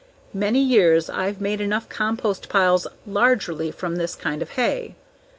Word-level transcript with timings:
Many 0.33 0.61
years 0.63 1.11
I've 1.11 1.39
made 1.39 1.59
huge 1.59 1.87
compost 1.89 2.49
piles 2.49 2.87
largely 3.05 3.69
from 3.69 3.97
this 3.97 4.15
kind 4.15 4.41
of 4.41 4.49
hay. 4.53 4.95